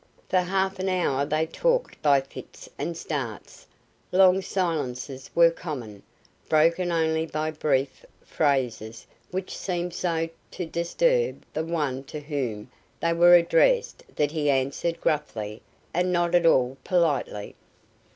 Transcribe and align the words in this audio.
For 0.29 0.39
half 0.39 0.79
an 0.79 0.89
hour 0.89 1.27
they 1.27 1.45
talked 1.45 2.01
by 2.01 2.21
fits 2.21 2.67
and 2.79 2.97
starts; 2.97 3.67
long 4.11 4.41
silences 4.41 5.29
were 5.35 5.51
common, 5.51 6.01
broken 6.49 6.91
only 6.91 7.27
by 7.27 7.51
brief 7.51 8.03
phrases 8.25 9.05
which 9.29 9.55
seemed 9.55 9.93
so 9.93 10.27
to 10.49 10.65
disturb 10.65 11.43
the 11.53 11.63
one 11.63 12.03
to 12.05 12.19
whom 12.19 12.71
they 12.99 13.13
were 13.13 13.35
addressed 13.35 14.03
that 14.15 14.31
he 14.31 14.49
answered 14.49 14.99
gruffly 14.99 15.61
and 15.93 16.11
not 16.11 16.33
at 16.33 16.47
all 16.47 16.77
politely. 16.83 17.53